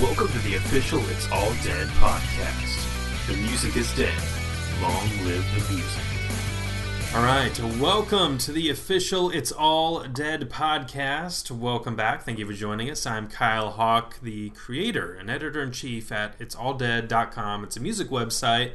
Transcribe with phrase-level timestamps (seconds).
[0.00, 3.26] Welcome to the official It's All Dead podcast.
[3.26, 4.18] The music is dead.
[4.80, 6.02] Long live the music.
[7.14, 11.50] All right, welcome to the official It's All Dead podcast.
[11.50, 12.22] Welcome back.
[12.22, 13.04] Thank you for joining us.
[13.04, 17.64] I'm Kyle Hawk, the creator and editor in chief at it'salldead.com.
[17.64, 18.70] It's a music website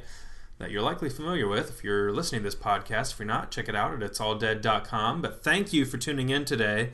[0.60, 3.14] that you're likely familiar with if you're listening to this podcast.
[3.14, 5.23] If you're not, check it out at it'salldead.com.
[5.23, 6.92] But thank you for tuning in today.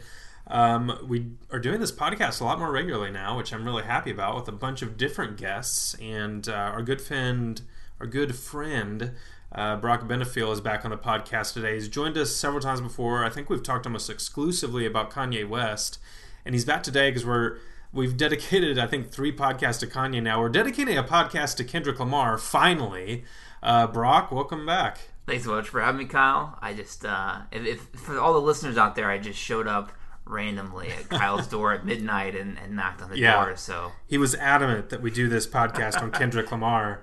[0.47, 4.11] Um, we are doing this podcast a lot more regularly now, which I'm really happy
[4.11, 5.93] about, with a bunch of different guests.
[5.95, 7.61] And uh, our good friend,
[7.99, 9.11] our good friend,
[9.53, 11.75] uh, Brock Benefiel is back on the podcast today.
[11.75, 13.23] He's joined us several times before.
[13.23, 15.99] I think we've talked almost exclusively about Kanye West,
[16.45, 17.57] and he's back today because we're
[17.93, 20.39] we've dedicated I think three podcasts to Kanye now.
[20.39, 23.25] We're dedicating a podcast to Kendrick Lamar finally.
[23.61, 24.99] Uh, Brock, welcome back.
[25.27, 26.57] Thanks so much for having me, Kyle.
[26.61, 29.91] I just, uh, if, if for all the listeners out there, I just showed up
[30.25, 33.43] randomly at Kyle's door at midnight and, and knocked on the Yeah.
[33.45, 33.55] door.
[33.57, 37.01] So He was adamant that we do this podcast on Kendrick Lamar,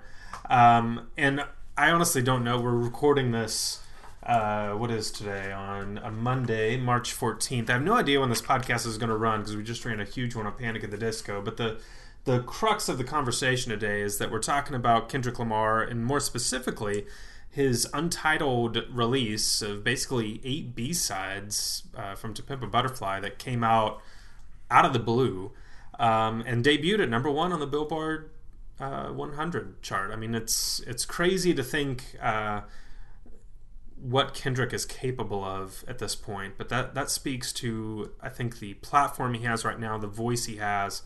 [0.48, 1.44] um, and
[1.76, 2.58] I honestly don't know.
[2.60, 3.80] We're recording this.
[4.26, 7.70] Uh, what is today on a Monday, March fourteenth?
[7.70, 10.00] I have no idea when this podcast is going to run because we just ran
[10.00, 11.40] a huge one on Panic at the Disco.
[11.40, 11.78] But the
[12.24, 16.20] the crux of the conversation today is that we're talking about Kendrick Lamar and more
[16.20, 17.06] specifically
[17.58, 23.40] his untitled release of basically eight B sides uh, from To Pimp a Butterfly that
[23.40, 24.00] came out
[24.70, 25.50] out of the blue
[25.98, 28.30] um, and debuted at number one on the Billboard
[28.78, 30.12] uh, 100 chart.
[30.12, 32.60] I mean, it's it's crazy to think uh,
[34.00, 38.60] what Kendrick is capable of at this point, but that that speaks to I think
[38.60, 41.02] the platform he has right now, the voice he has,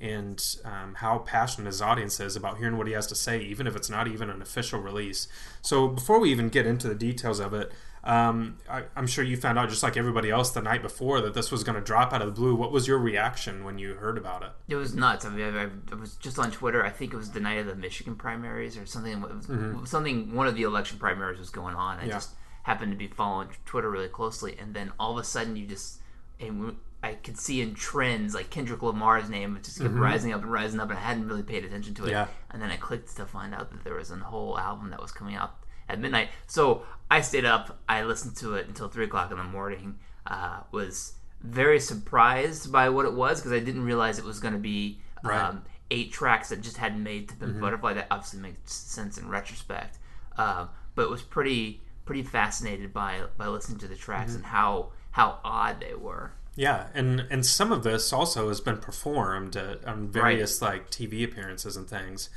[0.00, 3.66] and um, how passionate his audience is about hearing what he has to say, even
[3.66, 5.28] if it's not even an official release.
[5.62, 7.72] So before we even get into the details of it.
[8.06, 11.32] Um, I, I'm sure you found out, just like everybody else, the night before that
[11.32, 12.54] this was going to drop out of the blue.
[12.54, 14.50] What was your reaction when you heard about it?
[14.68, 15.24] it was nuts.
[15.24, 16.84] I mean, I, I was just on Twitter.
[16.84, 19.22] I think it was the night of the Michigan primaries or something.
[19.22, 20.34] Was Something.
[20.34, 21.96] One of the election primaries was going on.
[21.96, 22.08] I Mm-hmm.
[22.08, 22.14] Yeah.
[22.16, 22.30] just
[22.64, 26.00] happened to be following Twitter really closely, and then all of a sudden, you just
[26.38, 30.50] and I could see in trends like Kendrick Lamar's name just kept rising up and
[30.50, 32.06] rising up, and I hadn't really paid attention to it.
[32.06, 32.12] Mm-hmm.
[32.14, 32.26] Yeah.
[32.50, 35.12] And then I clicked to find out that there was a whole album that was
[35.12, 35.54] coming out
[35.88, 36.28] at midnight.
[36.46, 37.78] So I stayed up.
[37.88, 39.98] I listened to it until three o'clock in the morning.
[40.26, 44.54] Uh, was very surprised by what it was because I didn't realize it was going
[44.54, 45.40] to be Right.
[45.40, 47.60] um, eight tracks that just hadn't made to Mm-hmm.
[47.60, 47.92] Butterfly.
[47.94, 49.98] That obviously makes sense in retrospect,
[50.38, 54.36] um, but was pretty pretty fascinated by by listening to the tracks Mm-hmm.
[54.36, 56.32] and how how odd they were.
[56.56, 61.24] Yeah, and and some of this also has been performed uh, on various like TV
[61.24, 62.30] appearances and things.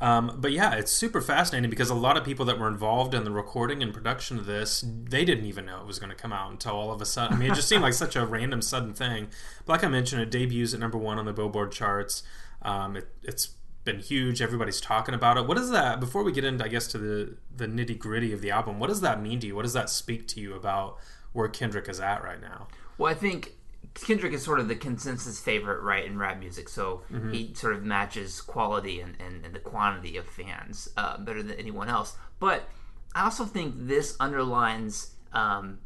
[0.00, 3.22] Um, but yeah, it's super fascinating because a lot of people that were involved in
[3.22, 6.32] the recording and production of this, they didn't even know it was going to come
[6.32, 7.36] out until all of a sudden.
[7.36, 9.28] I mean, it just seemed like such a random, sudden thing.
[9.64, 12.24] But like I mentioned, it debuts at number one on the Billboard charts.
[12.62, 13.50] Um, it, it's
[13.84, 14.42] been huge.
[14.42, 15.46] Everybody's talking about it.
[15.46, 16.00] What is that?
[16.00, 18.88] Before we get into, I guess, to the the nitty gritty of the album, what
[18.88, 19.54] does that mean to you?
[19.54, 20.98] What does that speak to you about
[21.32, 22.66] where Kendrick is at right now?
[22.98, 23.52] Well, I think
[23.94, 26.68] Kendrick is sort of the consensus favorite, right, in rap music.
[26.68, 31.42] So he sort of matches quality and, and, and the quantity of fans uh, better
[31.42, 32.16] than anyone else.
[32.40, 32.68] But
[33.14, 35.78] I also think this underlines um,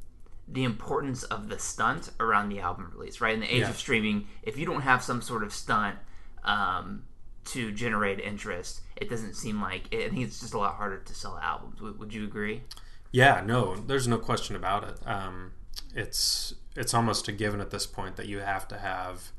[0.48, 3.34] the importance of the stunt around the album release, right?
[3.34, 3.70] In the age Yeah.
[3.70, 5.96] of streaming, if you don't have some sort of stunt
[6.44, 7.04] um,
[7.46, 9.92] to generate interest, it doesn't seem like.
[9.92, 11.80] I think it's just a lot harder to sell albums.
[11.80, 12.62] Would, would you agree?
[13.10, 14.96] Yeah, no, there's no question about it.
[15.06, 15.52] Um,
[15.96, 19.32] it's it's almost a given at this point that you have to have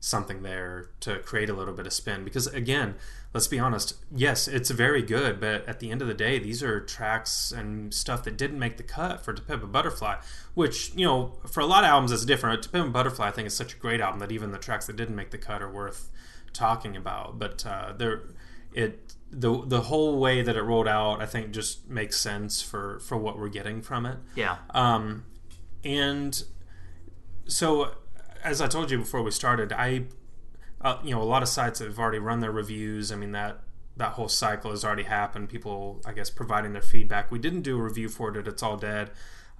[0.00, 2.24] something there to create a little bit of spin.
[2.24, 2.96] Because again
[3.32, 6.64] let's be honest yes it's very good but at the end of the day these
[6.64, 10.16] are tracks and stuff that didn't make the cut for to pimp a butterfly
[10.54, 12.60] which you know for a lot of albums it's different.
[12.64, 14.86] To pimp a butterfly i think is such a great album that even the tracks
[14.86, 16.10] that didn't make the cut are worth
[16.52, 17.38] talking about.
[17.38, 18.22] But uh, there
[18.72, 22.98] it the the whole way that it rolled out i think just makes sense for
[22.98, 24.18] for what we're getting from it.
[24.34, 24.56] Yeah.
[24.70, 25.24] um,
[25.84, 26.42] and
[27.46, 27.94] so,
[28.44, 30.04] as I told you before we started, I,
[30.80, 33.10] uh, you know, a lot of sites have already run their reviews.
[33.12, 33.60] I mean that
[33.96, 35.48] that whole cycle has already happened.
[35.48, 37.30] People, I guess, providing their feedback.
[37.30, 38.48] We didn't do a review for it.
[38.48, 39.10] It's all dead.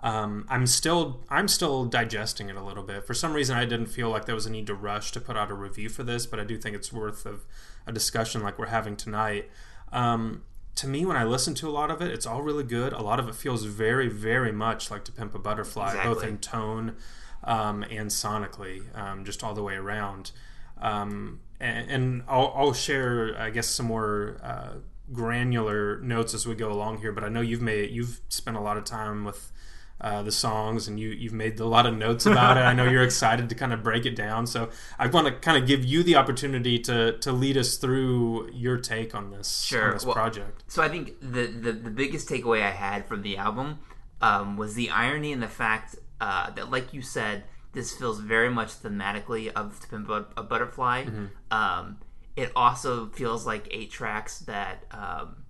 [0.02, 3.06] Um, I'm still I'm still digesting it a little bit.
[3.06, 5.36] For some reason, I didn't feel like there was a need to rush to put
[5.36, 7.44] out a review for this, but I do think it's worth of
[7.86, 9.50] a discussion like we're having tonight.
[9.92, 10.42] Um,
[10.80, 12.94] to me, when I listen to a lot of it, it's all really good.
[12.94, 16.38] A lot of it feels very, very much like To Pimp a Butterfly, both in
[16.38, 16.96] tone
[17.44, 20.32] um, and sonically, um, just all the way around.
[20.80, 24.76] Um, and and I'll, I'll share, I guess, some more uh,
[25.12, 27.12] granular notes as we go along here.
[27.12, 29.52] But I know you've made you've spent a lot of time with
[30.00, 32.60] uh, the songs, and you you've made a lot of notes about it.
[32.60, 34.46] I know you're excited to kind of break it down.
[34.46, 38.50] So I want to kind of give you the opportunity to to lead us through
[38.52, 39.88] your take on this Sure.
[39.88, 40.64] on this Well, project.
[40.68, 43.78] So I think the, the, the biggest takeaway I had from the album
[44.20, 48.50] um, was the irony and the fact uh, that, like you said, this feels very
[48.50, 51.06] much thematically of To Pimp a Butterfly.
[51.50, 51.98] Um,
[52.36, 55.44] it also feels like eight tracks that um,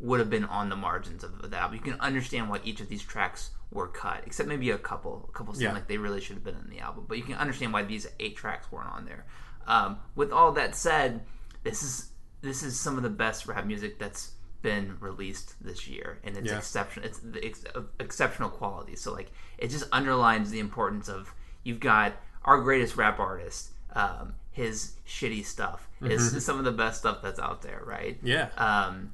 [0.00, 1.76] would have been on the margins of the album.
[1.76, 5.26] You can understand why each of these tracks were cut, except maybe a couple.
[5.28, 5.72] A couple seem Yeah.
[5.72, 8.06] like they really should have been in the album, but you can understand why these
[8.20, 9.26] eight tracks weren't on there.
[9.66, 11.24] Um, with all that said,
[11.64, 12.10] this is
[12.42, 14.32] this is some of the best rap music that's
[14.62, 16.58] been released this year, and it's Yeah.
[16.58, 17.06] exceptional.
[17.08, 18.94] It's the ex- of exceptional quality.
[18.94, 21.32] So like, it just underlines the importance of
[21.64, 22.12] you've got
[22.44, 23.70] our greatest rap artist.
[23.94, 28.18] Um, his shitty stuff is some of the best stuff that's out there, right?
[28.22, 28.48] Yeah.
[28.56, 29.12] Um,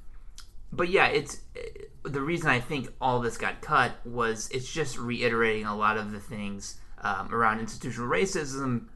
[0.72, 1.40] but yeah, it's
[2.04, 6.10] the reason I think all this got cut was it's just reiterating a lot of
[6.10, 8.86] the things um, around institutional racism,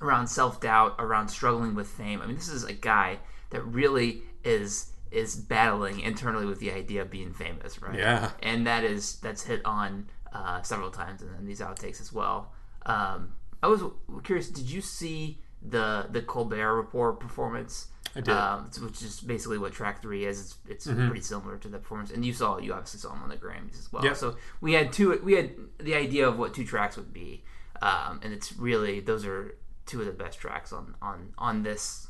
[0.00, 2.20] around self doubt, around struggling with fame.
[2.22, 3.18] I mean, this is a guy
[3.50, 7.98] that really is is battling internally with the idea of being famous, right?
[7.98, 8.32] Yeah.
[8.42, 12.52] and that is that's hit on uh, several times in, these outtakes as well.
[12.84, 13.32] Um,
[13.62, 13.82] I was
[14.24, 14.48] curious.
[14.48, 17.88] Did you see the the Colbert Report performance?
[18.16, 18.28] I did.
[18.30, 20.40] Um, which is basically what track three is.
[20.40, 21.06] It's, it's Mm-hmm.
[21.08, 23.78] pretty similar to the performance, and you saw you obviously saw him on the Grammys
[23.78, 24.04] as well.
[24.04, 24.14] Yeah.
[24.14, 25.20] So we had two.
[25.22, 27.44] We had the idea of what two tracks would be,
[27.82, 32.08] um, and it's really those are two of the best tracks on on on this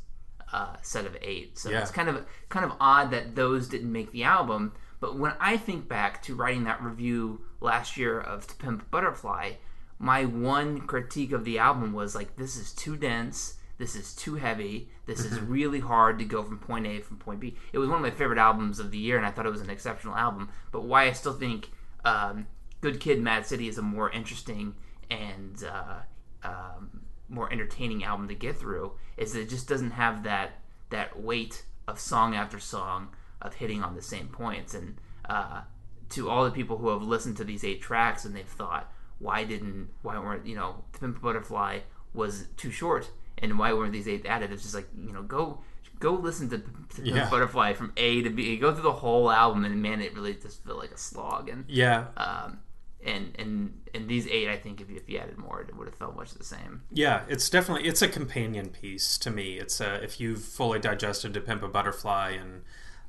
[0.53, 1.58] uh, set of eight.
[1.58, 1.82] So Yeah.
[1.82, 4.73] it's kind of kind of odd that those didn't make the album.
[5.00, 9.52] But when I think back to writing that review last year of To Pimp Butterfly,
[9.99, 13.55] my one critique of the album was like, this is too dense.
[13.78, 14.88] This is too heavy.
[15.05, 17.56] This is really hard to go from point A from point B.
[17.73, 19.61] It was one of my favorite albums of the year, and I thought it was
[19.61, 20.49] an exceptional album.
[20.73, 21.70] But why I still think
[22.05, 22.46] um,
[22.81, 24.75] Good Kid, Mad City is a more interesting
[25.11, 26.00] and uh,
[26.43, 31.20] um, more entertaining album to get through is that it just doesn't have that that
[31.20, 33.08] weight of song after song
[33.43, 34.75] of hitting on the same points.
[34.75, 34.96] And
[35.28, 35.62] uh,
[36.11, 39.44] to all the people who have listened to these eight tracks and they've thought, why
[39.44, 41.81] didn't why weren't you know Pimp Butterfly
[42.14, 44.53] was too short and why weren't these eight added?
[44.53, 45.61] It's just like you know go
[45.99, 47.29] go listen to, to Yeah.
[47.31, 48.56] Butterfly from A to B.
[48.59, 51.49] Go through the whole album and man, it really just felt like a slog.
[51.49, 52.06] And Yeah.
[52.17, 52.59] um,
[53.05, 55.87] and and and these eight, I think if you, if you added more, it would
[55.87, 56.83] have felt much the same.
[56.91, 59.59] Yeah, it's definitely it's a companion piece to me.
[59.59, 62.62] It's a, if you've fully digested to Pimp a Butterfly and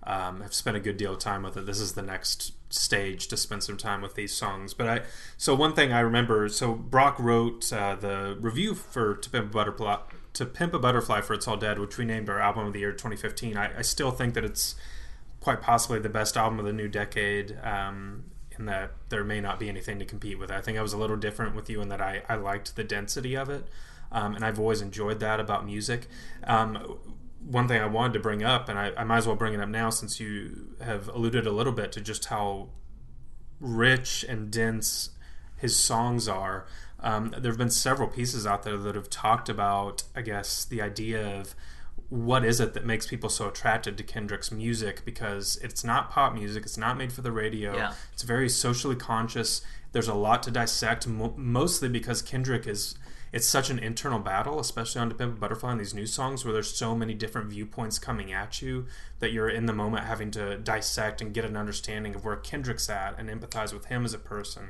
[0.04, 3.28] um, have spent a good deal of time with it, this is the next stage
[3.28, 4.74] to spend some time with these songs.
[4.74, 5.02] But I
[5.36, 9.54] so one thing I remember, so Brock wrote uh, the review for To Pimp a
[9.54, 9.98] Butterfly.
[10.38, 12.80] To Pimp a Butterfly for It's All Dead, which we named our album of the
[12.80, 13.58] year 2015.
[13.58, 14.76] I, I still think that it's
[15.40, 17.58] quite possibly the best album of the new decade.
[17.64, 18.26] Um,
[18.60, 20.52] in that there may not be anything to compete with.
[20.52, 22.84] I think I was a little different with you in that I, I liked the
[22.84, 23.68] density of it,
[24.12, 26.08] um, and I've always enjoyed that about music.
[26.44, 27.00] Um,
[27.44, 29.60] one thing I wanted to bring up, and I, I might as well bring it
[29.60, 32.70] up now since you have alluded a little bit to just how
[33.60, 35.10] rich and dense
[35.58, 36.66] his songs are.
[37.00, 40.82] Um, there have been several pieces out there that have talked about, I guess, the
[40.82, 41.54] idea of
[42.10, 46.34] what is it that makes people so attracted to Kendrick's music because it's not pop
[46.34, 47.94] music, it's not made for the radio, Yeah.
[48.14, 49.62] it's very socially conscious.
[49.92, 52.96] There's a lot to dissect, mo- mostly because Kendrick is.
[53.34, 56.46] It's such an internal battle, especially on To Pimp a Butterfly and these new songs,
[56.46, 58.86] where there's so many different viewpoints coming at you
[59.20, 62.90] that you're in the moment having to dissect and get an understanding of where Kendrick's
[62.90, 64.70] at and empathize with him as a person,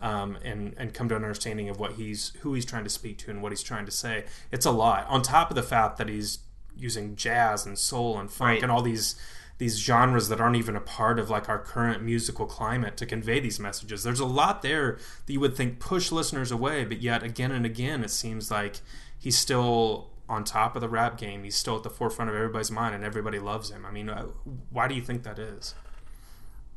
[0.00, 3.18] um, and and come to an understanding of what he's who he's trying to speak
[3.18, 4.24] to and what he's trying to say.
[4.50, 5.06] It's a lot.
[5.08, 6.38] On top of the fact that he's
[6.76, 8.62] using jazz and soul and funk Right.
[8.62, 9.14] and all these
[9.58, 13.40] these genres that aren't even a part of like our current musical climate to convey
[13.40, 14.02] these messages.
[14.02, 17.66] There's a lot there that you would think push listeners away, but yet again and
[17.66, 18.80] again it seems like
[19.18, 21.44] he's still on top of the rap game.
[21.44, 23.84] He's still at the forefront of everybody's mind and everybody loves him.
[23.84, 24.28] I mean, uh,
[24.70, 25.74] why do you think that is?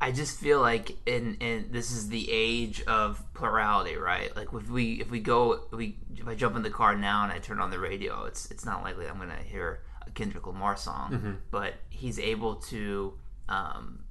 [0.04, 4.36] I just feel like in in this is the age of plurality, right?
[4.36, 7.24] Like if we if we go if we if I jump in the car now
[7.24, 10.46] and I turn on the radio, it's it's not likely I'm gonna hear a Kendrick
[10.46, 13.14] Lamar song, but he's able to
[13.48, 14.04] um,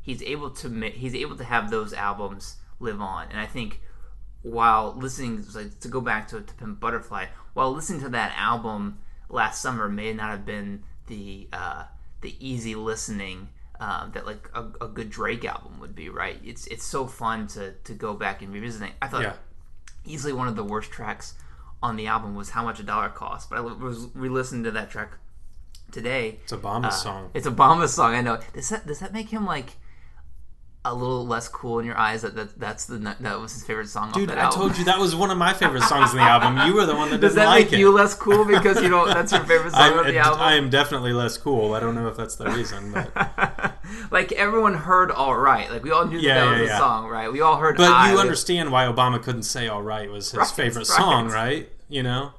[0.00, 3.82] he's able to he's able to have those albums live on, and I think
[4.40, 9.00] while listening like, to go back to to Pimp Butterfly, while listening to that album
[9.28, 11.84] last summer may not have been the uh,
[12.22, 13.50] the easy listening
[13.80, 16.40] um, that like a, a good Drake album would be, right?
[16.44, 18.92] It's it's so fun to to go back and revisit it.
[19.02, 19.34] I thought Yeah.
[20.04, 21.34] easily one of the worst tracks
[21.82, 24.90] on the album was "How Much a Dollar Cost," but I was re-listening to that
[24.90, 25.10] track
[25.92, 26.38] today.
[26.44, 27.30] It's Obama's Uh, song.
[27.34, 28.14] It's Obama's song.
[28.14, 28.40] I know.
[28.54, 29.76] Does that does that make him like
[30.90, 33.88] a little less cool in your eyes that, that that's the that was his favorite
[33.88, 34.58] song Dude, that I album?
[34.60, 36.66] told you that was one of my favorite songs in the album.
[36.66, 37.78] You were the one that Does didn't that like make it.
[37.78, 39.08] you less cool because you don't?
[39.08, 40.40] That's your favorite song I'm, of the album.
[40.40, 41.74] I am definitely less cool.
[41.74, 43.76] I don't know if that's the reason, but
[44.10, 46.76] like everyone heard "All Right." Like we all knew Yeah, that, that yeah, was a
[46.76, 47.32] song, right?
[47.32, 47.76] We all heard.
[47.76, 50.98] but I you understand why Obama couldn't say "All Right" was his Right, favorite right.
[50.98, 51.68] song, right?
[51.88, 52.32] You know,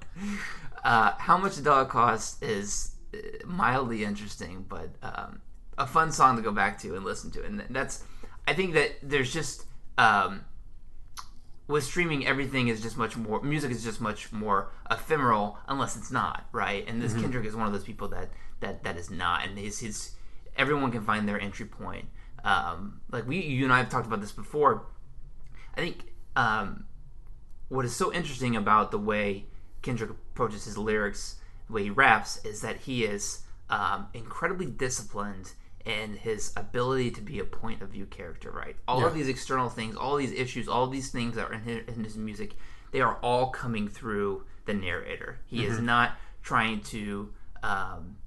[0.83, 5.41] Uh, how much a dog costs is uh, mildly interesting, but um,
[5.77, 7.43] a fun song to go back to and listen to.
[7.43, 8.03] And that's,
[8.47, 9.65] I think that there's just
[9.97, 10.45] um,
[11.67, 13.41] with streaming, everything is just much more.
[13.41, 16.87] Music is just much more ephemeral, unless it's not right.
[16.87, 18.29] And this Kendrick is one of those people that
[18.61, 19.45] that that is not.
[19.45, 20.11] And his his
[20.55, 22.05] everyone can find their entry point.
[22.43, 24.87] Um, like we, you and I have talked about this before.
[25.75, 26.85] I think um,
[27.67, 29.45] what is so interesting about the way
[29.81, 31.35] Kendrick approaches his lyrics,
[31.67, 35.51] the way he raps, is that he is um, incredibly disciplined
[35.87, 38.51] in his ability to be a point of view character.
[38.51, 41.61] Right, all of these external things, all these issues, all these things that are in
[41.61, 42.55] his, in his music,
[42.91, 45.39] they are all coming through the narrator.
[45.45, 46.11] He is not
[46.43, 48.17] trying to um,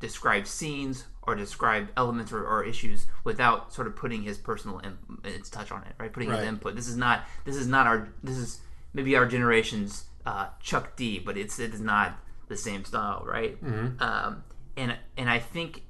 [0.00, 4.80] describe scenes or describe elements or, or issues without sort of putting his personal
[5.24, 6.12] its touch on it, right?
[6.12, 6.76] Putting his input.
[6.76, 7.24] This is not.
[7.44, 8.08] This is not our.
[8.22, 8.60] This is
[8.92, 12.18] maybe our generation's uh, Chuck D, but it's it is not
[12.48, 13.56] the same style, right?
[14.00, 14.44] Um,
[14.76, 15.82] and and I think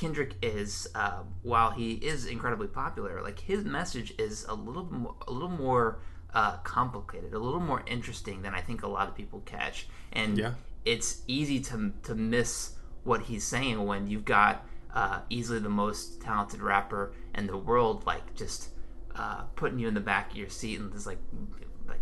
[0.00, 5.14] Kendrick is uh, while he is incredibly popular, like his message is a little more,
[5.28, 5.98] a little more
[6.32, 10.38] uh, complicated, a little more interesting than I think a lot of people catch, and
[10.38, 10.54] Yeah.
[10.86, 16.22] it's easy to to miss what he's saying when you've got uh, easily the most
[16.22, 18.70] talented rapper in the world, like just
[19.14, 21.18] uh, putting you in the back of your seat and just like
[21.86, 22.00] like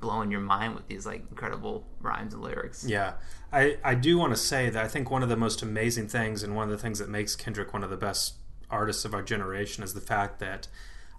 [0.00, 2.84] blowing your mind with these like incredible rhymes and lyrics.
[2.86, 3.14] Yeah,
[3.52, 6.42] I, I do want to say that I think one of the most amazing things
[6.42, 8.34] and one of the things that makes Kendrick one of the best
[8.70, 10.68] artists of our generation is the fact that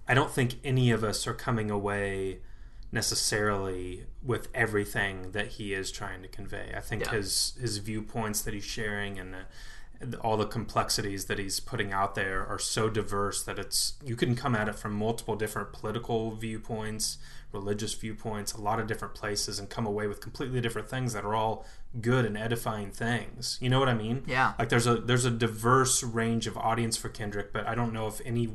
[0.07, 2.39] I don't think any of us are coming away
[2.91, 6.73] necessarily with everything that he is trying to convey.
[6.75, 7.11] I think Yeah.
[7.11, 9.37] his his viewpoints that he's sharing and uh,
[9.99, 14.15] the, all the complexities that he's putting out there are so diverse that it's you
[14.15, 17.17] can come at it from multiple different political viewpoints,
[17.51, 21.23] religious viewpoints, a lot of different places and come away with completely different things that
[21.23, 21.65] are all
[22.01, 23.57] good and edifying things.
[23.61, 24.23] You know what I mean?
[24.27, 24.53] Yeah.
[24.59, 28.07] Like there's a there's a diverse range of audience for Kendrick, but I don't know
[28.07, 28.49] if any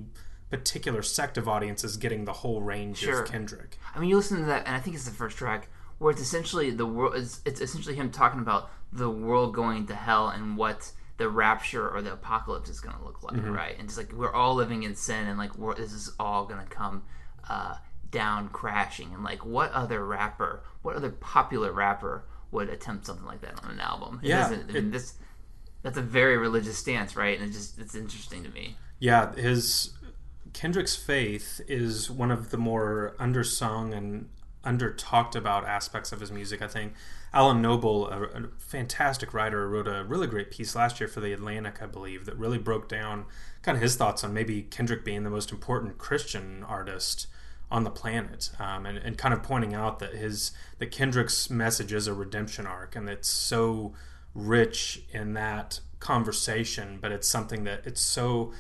[0.51, 3.23] particular sect of audience is getting the whole range Sure.
[3.23, 3.79] of Kendrick.
[3.95, 5.69] I mean, you listen to that, and I think it's the first track
[5.99, 7.15] where it's essentially the world.
[7.17, 11.89] It's, it's essentially him talking about the world going to hell and what the rapture
[11.89, 13.79] or the apocalypse is going to look like, right?
[13.79, 16.67] And it's like we're all living in sin, and like this is all going to
[16.67, 17.03] come
[17.49, 17.77] uh,
[18.13, 19.13] down crashing.
[19.13, 23.73] And like, what other rapper, what other popular rapper would attempt something like that on
[23.73, 24.21] an album?
[24.23, 25.15] It Yeah, I mean, this
[25.83, 27.37] that's a very religious stance, right?
[27.39, 28.77] And it just it's interesting to me.
[29.01, 29.91] Yeah, his
[30.53, 34.29] Kendrick's faith is one of the more undersung and
[34.65, 36.63] under talked about aspects of his music.
[36.63, 36.95] I think
[37.33, 41.33] Alan Noble, a, a fantastic writer, wrote a really great piece last year for the
[41.33, 43.25] Atlantic, I believe, that really broke down
[43.63, 47.27] kind of his thoughts on maybe Kendrick being the most important Christian artist
[47.73, 51.93] on the planet, um, and, and kind of pointing out that his that Kendrick's message
[51.93, 53.95] is a redemption arc, and it's so
[54.35, 58.53] rich in that conversation, but it's something that it's so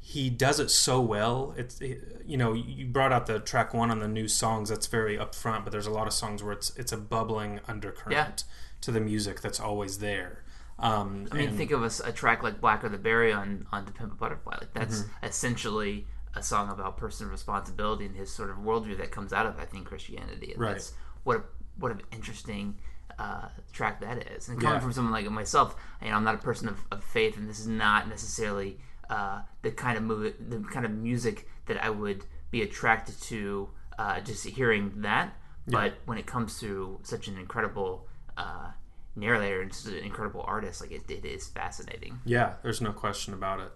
[0.00, 1.54] he does it so well.
[1.56, 4.88] It's it- you know you brought out the track one on the new songs that's
[4.88, 8.44] very upfront, but there's a lot of songs where it's it's a bubbling undercurrent
[8.82, 10.42] to the music that's always there.
[10.78, 13.92] Um, I mean, and- think of a track like "Blacker the Berry" on on "To
[13.92, 15.24] Pimp a Butterfly." Like that's Mm-hmm.
[15.26, 16.06] essentially
[16.36, 19.64] a song about personal responsibility and his sort of worldview that comes out of, I
[19.64, 20.52] think, Christianity.
[20.52, 20.72] And Right.
[20.74, 20.92] That's
[21.24, 21.42] what a,
[21.78, 22.76] what an interesting
[23.18, 24.48] uh, track that is.
[24.48, 24.80] And coming Yeah.
[24.80, 27.58] from someone like myself, you know, I'm not a person of, of faith, and this
[27.58, 28.78] is not necessarily
[29.08, 33.70] uh, the kind of movie, the kind of music that I would be attracted to
[33.98, 35.32] uh, just hearing that.
[35.68, 38.70] But when it comes to such an incredible uh,
[39.16, 42.20] narrator and an incredible artist, like it, it is fascinating.
[42.24, 43.72] Yeah, there's no question about it.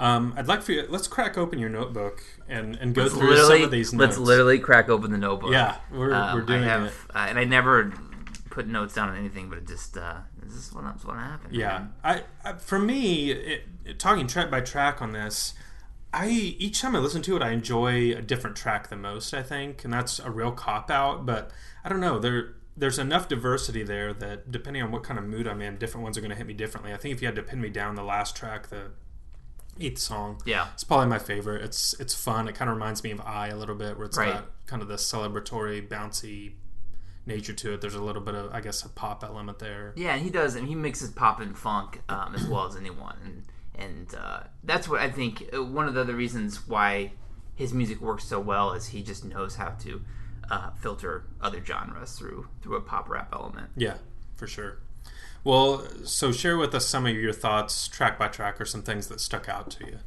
[0.00, 0.86] Um, I'd like for you.
[0.88, 4.00] Let's crack open your notebook and and go Let's through some of these notes.
[4.16, 5.52] let's literally crack open the notebook.
[5.52, 6.92] Yeah, we're, Um, we're doing I have, it.
[7.14, 7.92] Uh, and I never
[8.48, 11.54] put notes down on anything, but it just uh, this is what that's what happened.
[11.54, 11.86] Yeah.
[12.02, 15.52] I, I for me, it, it- talking track by track on this,
[16.14, 19.34] I each time I listen to it, I enjoy a different track the most.
[19.34, 21.26] I think, and that's a real cop out.
[21.26, 21.50] But
[21.84, 22.54] I don't know there.
[22.76, 26.16] There's enough diversity there that depending on what kind of mood I'm in, different ones
[26.16, 26.94] are going to hit me differently.
[26.94, 28.92] I think if you had to pin me down, the last track, the
[29.80, 30.68] eighth song, yeah.
[30.74, 31.62] it's probably my favorite.
[31.62, 32.48] It's it's fun.
[32.48, 34.32] It kind of reminds me of I a little bit, where it's Right.
[34.34, 36.52] got kind of the celebratory, bouncy
[37.26, 37.80] nature to it.
[37.80, 39.92] There's a little bit of, I guess, a pop element there.
[39.96, 43.16] Yeah, and he does, and he mixes pop and funk um, as well as anyone.
[43.24, 43.42] And
[43.74, 45.44] and uh, that's what I think.
[45.54, 47.12] uh, One of the other reasons why
[47.54, 50.02] his music works so well is he just knows how to
[50.50, 53.70] uh, filter other genres through through a pop rap element.
[53.76, 53.94] Yeah,
[54.36, 54.78] for sure.
[55.44, 59.06] Well, so share with us some of your thoughts, track by track, or some things
[59.08, 59.98] that stuck out to you.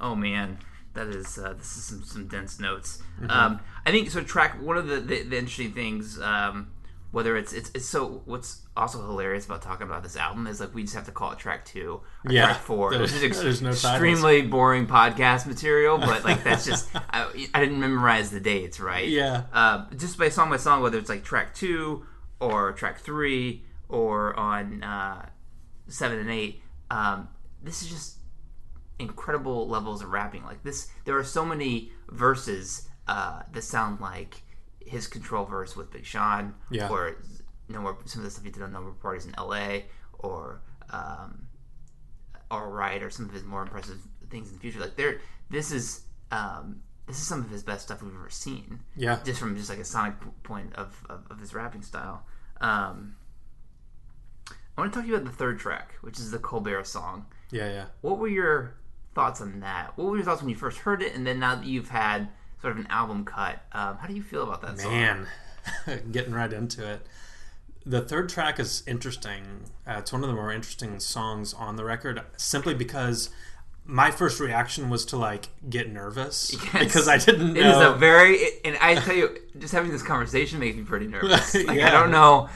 [0.00, 0.58] Oh man,
[0.94, 3.00] that is uh, this is some, some dense notes.
[3.20, 3.30] Mm-hmm.
[3.30, 4.22] Um, I think so.
[4.22, 6.72] Track one of the, the, the interesting things, um,
[7.10, 10.74] whether it's, it's it's so what's also hilarious about talking about this album is like
[10.74, 12.90] we just have to call it track two or Yeah, track four.
[12.90, 13.84] there's- Which is ex- there's no titles.
[13.84, 19.08] extremely boring podcast material, but like that's just I, I didn't memorize the dates right.
[19.08, 19.44] Yeah.
[19.52, 22.04] Uh, just by song by song, whether it's like track two
[22.40, 25.28] or track three or on uh,
[25.88, 27.28] seven and eight, um,
[27.62, 28.16] this is just
[28.98, 30.44] incredible levels of rapping.
[30.44, 34.42] Like this, there are so many verses uh, that sound like
[34.84, 36.88] his control verse with Big Sean, Yeah.
[36.88, 37.16] or
[37.68, 39.86] no more some of the stuff he did on More Parties in L.A.
[40.18, 41.46] or um,
[42.50, 43.98] All Right, or some of his more impressive
[44.30, 44.80] things in the future.
[44.80, 46.02] Like there, this is.
[46.30, 49.18] Um, this is some of his best stuff we've ever seen Yeah.
[49.24, 52.26] just from just like a sonic point of, of, of his rapping style.
[52.60, 53.16] Um,
[54.78, 57.26] I want to talk to you about the third track, which is the Colbert song.
[57.50, 57.84] Yeah, yeah.
[58.00, 58.74] What were your
[59.12, 59.98] thoughts on that?
[59.98, 62.28] What were your thoughts when you first heard it, and then now that you've had
[62.62, 64.92] sort of an album cut, um, how do you feel about that song?
[64.92, 65.26] Man,
[66.12, 67.04] getting right into it.
[67.84, 69.64] The third track is interesting.
[69.84, 73.30] Uh, it's one of the more interesting songs on the record, simply because
[73.84, 76.72] my first reaction was to like get nervous Yes.
[76.84, 77.60] because I didn't Know.
[77.60, 81.08] It is a very, and I tell you, just having this conversation makes me pretty
[81.08, 81.52] nervous.
[81.66, 82.48] Like I don't know.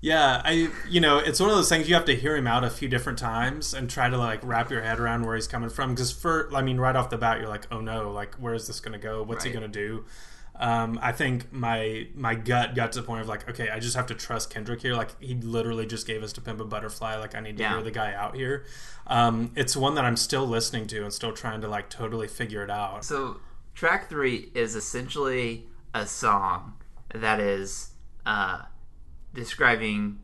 [0.00, 2.62] Yeah, I you know it's one of those things you have to hear him out
[2.62, 5.70] a few different times and try to like wrap your head around where he's coming
[5.70, 8.54] from because for I mean right off the bat you're like oh no like where
[8.54, 9.22] is this going to go?
[9.24, 10.04] What's he going to do?
[10.54, 13.96] Um, I think my my gut got to the point of like okay I just
[13.96, 14.94] have to trust Kendrick here.
[14.94, 17.16] Like he literally just gave us to Pimp a Butterfly.
[17.16, 17.74] Like I need to Yeah.
[17.74, 18.64] hear the guy out here.
[19.08, 22.62] Um, it's one that I'm still listening to and still trying to like totally figure
[22.62, 23.04] it out.
[23.04, 23.38] So
[23.74, 26.74] track three is essentially a song
[27.14, 27.90] that is
[28.26, 28.62] uh,
[29.34, 30.18] describing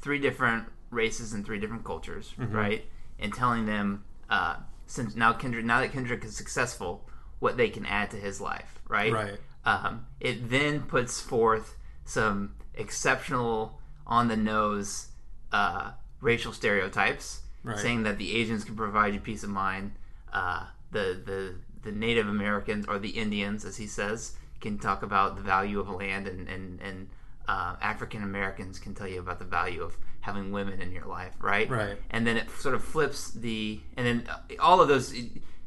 [0.00, 2.84] three different races and three different cultures, right?
[3.18, 7.84] And telling them uh, since now Kendrick, now that Kendrick is successful, what they can
[7.86, 9.12] add to his life, right?
[9.12, 9.38] Right.
[9.64, 15.08] Um, it then puts forth some exceptional, on the nose
[15.52, 15.90] uh,
[16.20, 17.76] racial stereotypes, Right.
[17.78, 19.90] saying that the Asians can provide you peace of mind.
[20.32, 25.34] Uh, the the the Native Americans or the Indians, as he says, can talk about
[25.34, 27.08] the value of land, and and and
[27.48, 31.34] uh, African Americans can tell you about the value of having women in your life,
[31.40, 31.68] right?
[31.68, 31.96] Right.
[32.10, 34.28] And then it sort of flips the, and then
[34.58, 35.14] all of those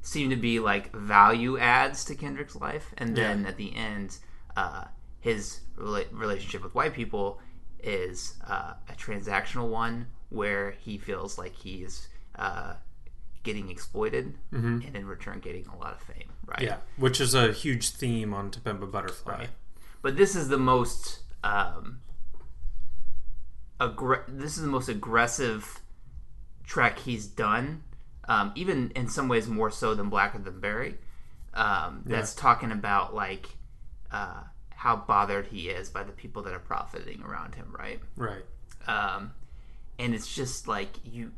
[0.02, 4.18] seem to be like value adds to Kendrick's life, and then at the end,
[4.58, 4.86] uh,
[5.22, 7.40] his rela- relationship with white people
[7.82, 12.74] is uh, a transactional one where he feels like he's uh,
[13.44, 16.62] getting exploited and in return getting a lot of fame, right?
[16.62, 19.50] yeah which is a huge theme on To Pimp a Butterfly Right.
[20.02, 22.02] But this is the most um,
[23.80, 25.82] aggr- this is the most aggressive
[26.64, 27.84] track he's done.
[28.28, 30.96] Um, even in some ways more so than Blacker Than Berry.
[31.56, 33.48] Um, that's talking about like
[34.12, 38.00] uh, how bothered he is by the people that are profiting around him, right?
[38.16, 38.44] right
[38.88, 39.34] um,
[39.98, 41.32] and it's just like you.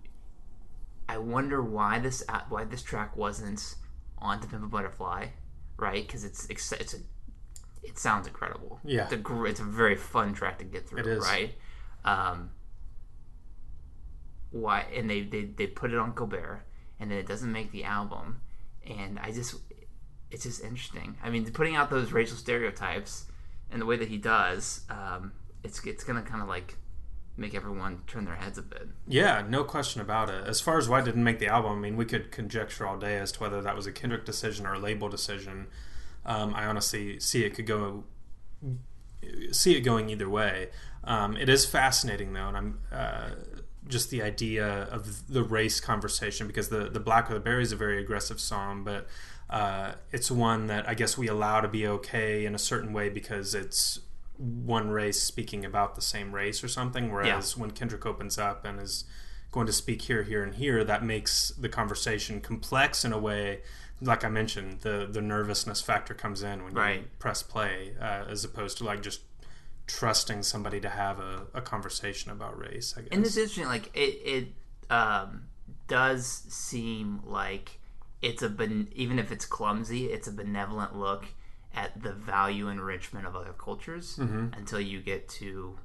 [1.10, 3.76] I wonder why this uh, why this track wasn't
[4.20, 5.28] on "To Pimp a Butterfly,"
[5.78, 6.06] right?
[6.06, 7.00] Because it's it's a
[7.84, 8.80] it sounds incredible.
[8.84, 9.04] Yeah.
[9.04, 11.24] it's a gr- it's a very fun track to get through, It is.
[11.26, 11.56] right?
[12.06, 12.52] Um,
[14.52, 14.86] why?
[14.96, 16.66] And they, they they put it on Colbert,
[17.00, 18.42] and then it doesn't make the album,
[18.86, 19.56] and I just
[20.30, 21.18] it's just interesting.
[21.24, 23.26] I mean, putting out those racial stereotypes
[23.72, 25.32] and the way that he does, um,
[25.64, 26.78] it's it's gonna kind of like
[27.38, 28.90] make everyone turn their heads a bit.
[29.08, 30.46] Yeah, no question about it.
[30.46, 32.98] As far as why it didn't make the album, I mean, we could conjecture all
[32.98, 35.68] day as to whether that was a Kendrick decision or a label decision.
[36.26, 38.04] Um, I honestly see it could go,
[39.52, 40.70] see it going either way.
[41.04, 43.30] Um, it is fascinating though, and I'm uh,
[43.88, 47.76] just the idea of the race conversation because the the Blacker the Berry is a
[47.76, 49.08] very aggressive song, but
[49.50, 53.10] uh, it's one that I guess we allow to be okay in a certain way
[53.10, 54.00] because it's
[54.38, 57.12] one race speaking about the same race or something.
[57.12, 59.04] Whereas when Kendrick opens up and is
[59.52, 63.62] going to speak here, here, and here, that makes the conversation complex in a way.
[64.02, 68.44] Like I mentioned, the the nervousness factor comes in when you press play, uh, as
[68.44, 69.22] opposed to like just
[69.88, 72.96] trusting somebody to have a, a conversation about race.
[72.98, 73.10] I guess.
[73.12, 74.48] And it's interesting, like it it
[74.94, 75.44] um,
[75.88, 77.80] does seem like
[78.22, 81.26] it's a ben- even if it's clumsy, it's a benevolent look
[81.76, 84.54] at the value enrichment of other cultures Mm-hmm.
[84.58, 85.78] until you get to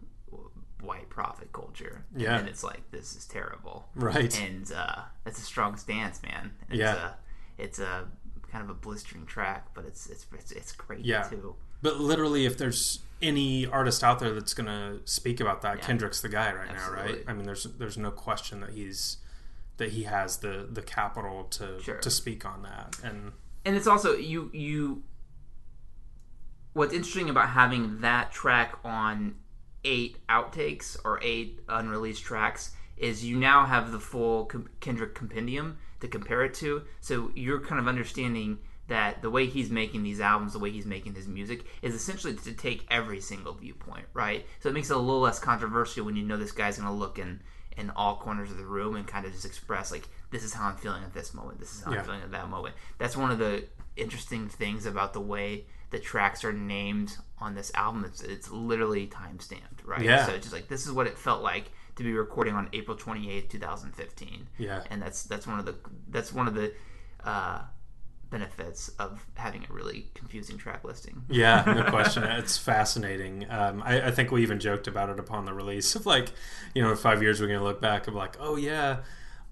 [0.82, 2.04] white profit culture.
[2.16, 2.38] Yeah.
[2.38, 4.38] and it's like this is terrible, Right.
[4.40, 6.52] And uh, it's a strong stance, man.
[6.68, 6.94] It's Yeah.
[6.94, 7.10] a,
[7.58, 8.08] it's a
[8.50, 11.22] kind of a blistering track, but it's it's it's, it's great Yeah.
[11.22, 11.56] too.
[11.82, 15.84] But literally, if there's any artist out there that's going to speak about that, Yeah.
[15.86, 17.22] Kendrick's the guy right now, right?
[17.26, 19.18] I mean, there's there's no question that he's
[19.78, 21.98] that he has the the capital to Sure.
[21.98, 23.32] to speak on that, and
[23.64, 25.02] and it's also you you
[26.72, 29.34] what's interesting about having that track on
[29.84, 36.08] eight outtakes or eight unreleased tracks is you now have the full kendrick compendium to
[36.08, 40.52] compare it to so you're kind of understanding that the way he's making these albums
[40.52, 44.68] the way he's making his music is essentially to take every single viewpoint right so
[44.68, 47.18] it makes it a little less controversial when you know this guy's going to look
[47.18, 47.40] in
[47.76, 50.68] in all corners of the room and kind of just express like this is how
[50.68, 51.98] i'm feeling at this moment this is how Yeah.
[51.98, 53.64] i'm feeling at that moment that's one of the
[53.96, 58.04] interesting things about the way the tracks are named on this album.
[58.04, 60.02] It's, it's literally time stamped, right?
[60.02, 60.26] Yeah.
[60.26, 62.96] So it's just like this is what it felt like to be recording on April
[62.96, 64.48] twenty eighth, two thousand fifteen.
[64.58, 64.82] Yeah.
[64.90, 65.74] And that's that's one of the
[66.08, 66.72] that's one of the
[67.24, 67.62] uh,
[68.30, 71.22] benefits of having a really confusing track listing.
[71.28, 72.24] Yeah, no question.
[72.24, 73.46] it's fascinating.
[73.50, 76.32] Um, I, I think we even joked about it upon the release of like,
[76.74, 78.98] you know, in five years we're going to look back and be like, oh yeah,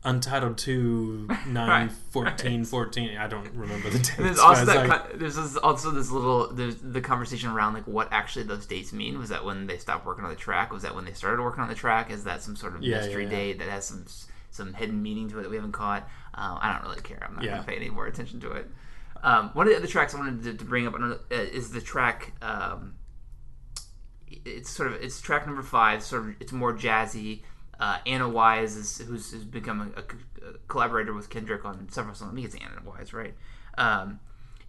[0.06, 3.16] Untitled 2, 9, Right, 14, 14.
[3.16, 4.16] I don't remember the dates.
[4.16, 4.88] There's also that.
[4.88, 8.92] like- there's this, also this little there's the conversation around like what actually those dates
[8.92, 9.18] mean.
[9.18, 10.72] Was that when they stopped working on the track?
[10.72, 12.10] Was that when they started working on the track?
[12.10, 13.36] Is that some sort of Yeah, mystery yeah, yeah.
[13.36, 14.04] date that has some
[14.50, 16.02] some hidden meaning to it that we haven't caught?
[16.34, 17.24] Um, I don't really care.
[17.26, 18.70] I'm not going to pay any more attention to it.
[19.22, 21.80] Um, one of the other tracks I wanted to, to bring up uh, is the
[21.80, 22.32] track.
[22.42, 22.94] Um,
[24.28, 26.02] it's sort of it's track number five.
[26.02, 27.42] Sort of it's more jazzy.
[27.84, 32.14] Uh, Anna Wise is who's, who's become a, a- a collaborator with Kendrick on several
[32.14, 32.32] songs.
[32.32, 33.34] I think it's Anna Wise, right?
[33.78, 34.20] Um,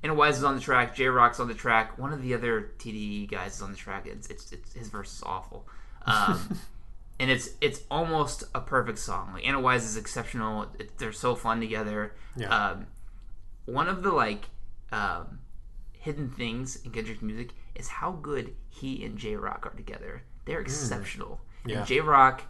[0.04, 0.96] Anna Wise is on the track.
[0.96, 1.98] Jay Rock's on the track.
[1.98, 4.06] One of the other TDE guys is on the track.
[4.08, 5.68] It's, it's, it's his verse is awful,
[6.06, 6.60] um,
[7.20, 9.32] and it's it's almost a perfect song.
[9.34, 10.68] Like Anna Wise is exceptional.
[10.80, 12.14] It, they're so fun together.
[12.36, 12.48] Yeah.
[12.50, 12.88] Um,
[13.66, 14.46] one of the like
[14.92, 15.40] um,
[15.94, 20.24] hidden things in Kendrick's music is how good he and Jay Rock are together.
[20.46, 21.42] They're exceptional.
[21.66, 21.80] Yeah.
[21.80, 22.44] And Jay Rock,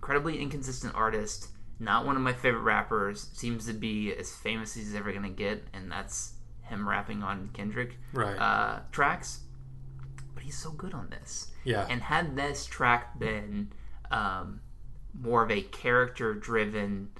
[0.00, 4.84] incredibly inconsistent artist, not one of my favorite rappers, seems to be as famous as
[4.86, 6.32] he's ever gonna get, and that's
[6.62, 8.36] him rapping on Kendrick Right.
[8.38, 9.40] uh, tracks.
[10.34, 11.48] But he's so good on this.
[11.64, 11.86] Yeah.
[11.90, 13.72] And had this track been
[14.10, 14.60] um,
[15.20, 17.10] more of a character driven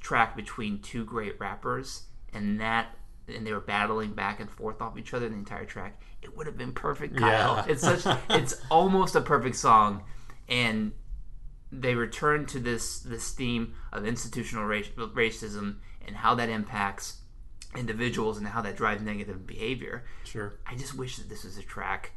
[0.00, 2.94] track between two great rappers and that
[3.28, 6.46] and they were battling back and forth off each other the entire track it would
[6.46, 7.56] have been perfect Kyle.
[7.56, 7.64] Yeah.
[7.72, 10.02] it's such it's almost a perfect song
[10.48, 10.92] and
[11.72, 17.18] they return to this this theme of institutional race, racism and how that impacts
[17.76, 20.54] individuals and how that drives negative behavior sure.
[20.66, 22.12] I just wish that this was a track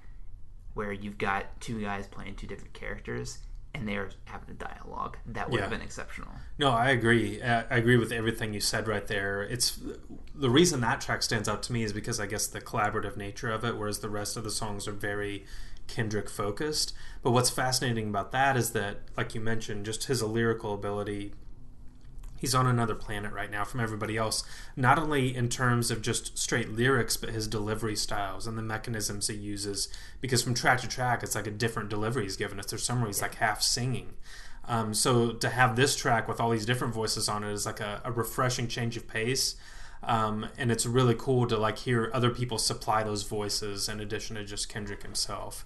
[0.74, 3.40] where you've got two guys playing two different characters
[3.76, 5.18] and they're having a dialogue.
[5.26, 6.30] That would have been exceptional.
[6.60, 7.42] No, I agree.
[7.42, 9.42] I I agree with everything you said right there.
[9.42, 9.80] It's
[10.36, 13.52] the reason that track stands out to me is because I guess the collaborative nature
[13.52, 15.46] of it, whereas the rest of the songs are very
[15.94, 16.94] Kendrick focused.
[17.22, 21.34] But what's fascinating about that is that, like you mentioned, just his lyrical ability.
[22.40, 24.44] He's on another planet right now from everybody else,
[24.76, 29.28] not only in terms of just straight lyrics, but his delivery styles and the mechanisms
[29.28, 29.88] he uses.
[30.20, 32.66] Because from track to track, it's like a different delivery he's given us.
[32.66, 34.16] There's some where he's like half singing.
[34.68, 37.80] Um, so to have this track with all these different voices on it is like
[37.80, 39.56] a, a refreshing change of pace.
[40.06, 44.36] Um, and it's really cool to like hear other people supply those voices in addition
[44.36, 45.66] to just Kendrick himself.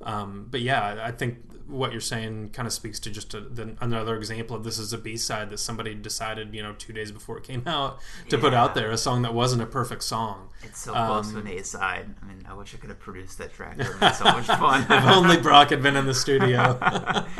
[0.00, 3.76] Um, but yeah, I think what you're saying kind of speaks to just a, the,
[3.80, 7.10] another example of this is a B side that somebody decided, you know, two days
[7.10, 7.98] before it came out
[8.28, 10.50] to put out there a song that wasn't a perfect song.
[10.62, 12.14] It's so close Um, to an A side.
[12.22, 13.74] I mean, I wish I could have produced that track.
[13.78, 14.82] It would have been so much fun.
[14.82, 16.78] If only Brock had been in the studio.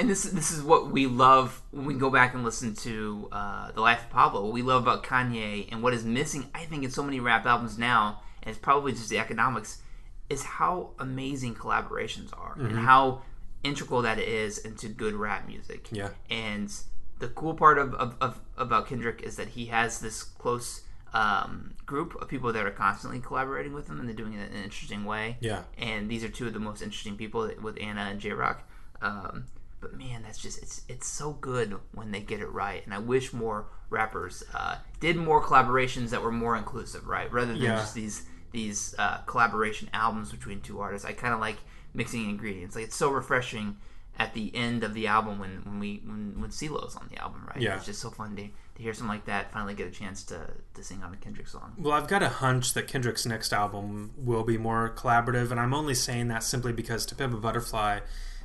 [0.00, 3.70] and this this is what we love when we go back and listen to uh,
[3.72, 4.42] the life of Pablo.
[4.42, 7.44] What we love about Kanye and what is missing, I think, in so many rap
[7.44, 9.82] albums now, and it's probably just the economics,
[10.30, 13.22] is how amazing collaborations are and how
[13.62, 15.88] integral that is into good rap music.
[15.92, 16.08] Yeah.
[16.30, 16.72] And
[17.18, 20.80] the cool part of, of, of about Kendrick is that he has this close
[21.12, 24.56] um, group of people that are constantly collaborating with him, and they're doing it in
[24.56, 25.64] an interesting way yeah.
[25.76, 28.62] and these are two of the most interesting people with Anna and Jay Rock.
[29.02, 29.46] Um,
[29.80, 32.98] but man, that's just it's it's so good when they get it right, and I
[32.98, 37.30] wish more rappers uh, did more collaborations that were more inclusive, right?
[37.32, 37.76] Rather than Yeah.
[37.76, 41.06] just these these uh, collaboration albums between two artists.
[41.06, 41.56] I kind of like
[41.94, 42.74] mixing ingredients.
[42.76, 43.76] Like it's so refreshing
[44.18, 47.46] at the end of the album when when we when when CeeLo's on the album,
[47.48, 47.60] right?
[47.60, 47.76] Yeah.
[47.76, 49.52] It's just so fun to, to hear something like that.
[49.52, 51.72] Finally, get a chance to to sing on a Kendrick song.
[51.78, 55.72] Well, I've got a hunch that Kendrick's next album will be more collaborative, and I'm
[55.72, 58.00] only saying that simply because To Pimp a Butterfly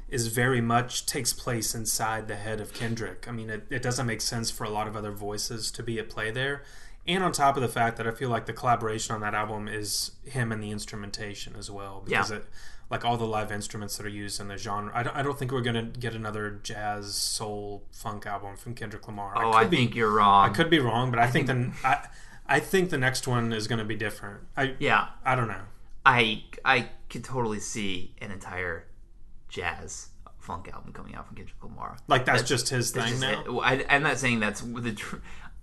[0.10, 3.26] is very much takes place inside the head of Kendrick.
[3.28, 5.98] I mean, it, it doesn't make sense for a lot of other voices to be
[6.00, 6.64] at play there.
[7.08, 9.68] And on top of the fact that I feel like the collaboration on that album
[9.68, 12.02] is him and the instrumentation as well.
[12.06, 12.38] Because Yeah.
[12.38, 12.46] it,
[12.90, 14.92] like all the live instruments that are used in the genre.
[14.94, 18.76] I don't, I don't think we're going to get another jazz, soul, funk album from
[18.76, 19.34] Kendrick Lamar.
[19.36, 20.50] Oh, I I be, think you're wrong.
[20.50, 22.08] I could be wrong, but I, think, the I,
[22.46, 24.42] I think the next one is going to be different.
[24.56, 25.64] I yeah, I don't know.
[26.06, 28.86] I I could totally see an entire
[29.56, 31.98] jazz funk album coming out from Kendrick Lamar.
[32.08, 33.60] Like that's, just his It's thing just- now.
[33.62, 34.94] I, I'm not saying that's the.
[34.94, 35.18] Tr-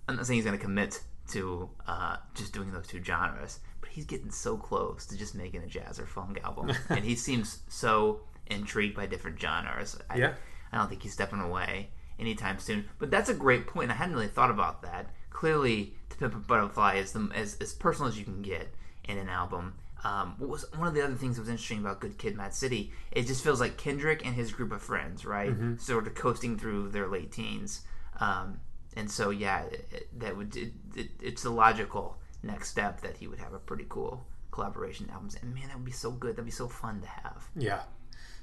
[0.09, 0.99] I'm not saying he's going to commit
[1.31, 5.63] to uh, just doing those two genres, but he's getting so close to just making
[5.63, 9.97] a jazz or funk album, and he seems so intrigued by different genres.
[10.09, 10.33] I, Yeah.
[10.73, 12.85] I don't think he's stepping away anytime soon.
[12.99, 13.91] But that's a great point.
[13.91, 15.11] I hadn't really thought about that.
[15.29, 18.73] Clearly, "To Pimp a Butterfly" is the, as as personal as you can get
[19.05, 19.75] in an album.
[20.03, 22.53] Um, what was one of the other things that was interesting about Good Kid, Mad
[22.53, 22.91] City?
[23.11, 26.89] It just feels like Kendrick and his group of friends, right, sort of coasting through
[26.89, 27.81] their late teens.
[28.19, 28.59] Um,
[28.95, 33.17] and so, yeah, it, it- that would it, it, it's the logical next step that
[33.17, 35.35] he would have a pretty cool collaboration albums.
[35.41, 36.33] And man, that would be so good.
[36.33, 37.47] That'd be so fun to have.
[37.55, 37.83] Yeah.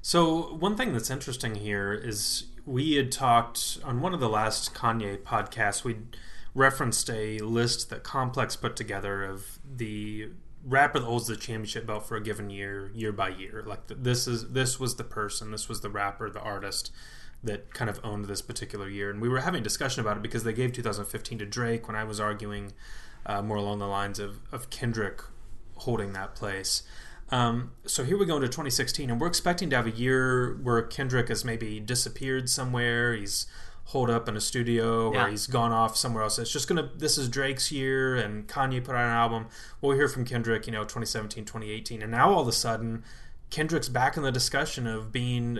[0.03, 4.75] So one thing that's interesting here is we had talked on one of the last
[4.75, 5.85] Kanye podcasts.
[5.85, 5.97] We
[6.55, 10.31] referenced a list that Complex put together of the
[10.65, 13.63] rapper that holds the championship belt for a given year, year by year.
[13.67, 16.93] Like th- this is this was the person, this was the rapper, the artist
[17.43, 19.11] that kind of owned this particular year.
[19.11, 22.05] And we were having discussion about it because they gave 2015 to Drake when I
[22.05, 22.73] was arguing
[23.25, 25.23] uh, more along the lines of, of Kendrick
[25.77, 26.83] holding that place.
[27.31, 30.83] Um, so here we go into 2016, and we're expecting to have a year where
[30.83, 33.15] Kendrick has maybe disappeared somewhere.
[33.15, 33.47] He's
[33.91, 35.27] holed up in a studio, Yeah.
[35.27, 36.39] or he's gone off somewhere else.
[36.39, 36.91] It's just gonna.
[36.97, 39.47] This is Drake's year, and Kanye put out an album.
[39.81, 43.03] We'll hear from Kendrick, you know, 2017, 2018, and now all of a sudden,
[43.51, 45.59] Kendrick's back in the discussion of being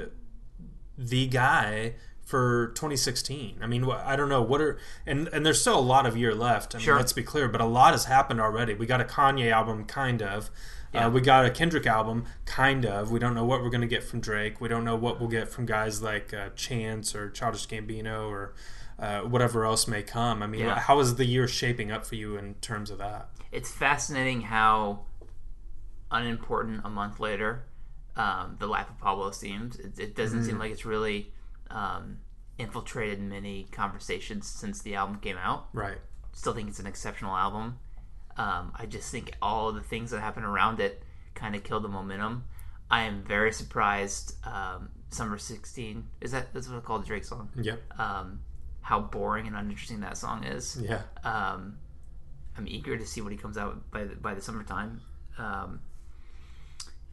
[0.97, 1.95] the guy
[2.31, 3.59] for 2016.
[3.61, 6.35] I mean, I don't know what are and and there's still a lot of year
[6.35, 6.75] left.
[6.75, 6.97] I mean, Sure.
[6.97, 8.75] let's be clear, but a lot has happened already.
[8.75, 10.51] We got a Kanye album, kind of.
[10.95, 11.07] Yeah.
[11.07, 13.11] Uh, we got a Kendrick album, kind of.
[13.13, 14.61] We don't know what we're going to get from Drake.
[14.61, 18.55] We don't know what we'll get from guys like uh, Chance or Childish Gambino or
[18.99, 20.43] uh, whatever else may come.
[20.43, 20.79] I mean, Yeah.
[20.81, 23.29] how is the year shaping up for you in terms of that?
[23.53, 25.01] it's fascinating how
[26.11, 27.65] unimportant a month later
[28.17, 29.77] um, the life of Pablo seems.
[29.79, 31.33] It, it doesn't seem like it's really
[31.71, 32.19] um,
[32.59, 35.69] infiltrated many conversations since the album came out.
[35.73, 35.99] Right.
[36.33, 37.79] Still think it's an exceptional album.
[38.37, 41.03] Um, I just think all the things that happened around it
[41.35, 42.45] kind of killed the momentum.
[42.91, 44.35] I am very surprised.
[44.47, 47.51] Um, Summer 16 is that that's what I call the Drake song.
[47.61, 47.99] Yep.
[47.99, 48.41] Um,
[48.83, 51.03] how boring and uninteresting that song is Yeah.
[51.25, 51.79] um,
[52.57, 55.01] I'm eager to see what he comes out by the, by the summertime.
[55.39, 55.81] Um,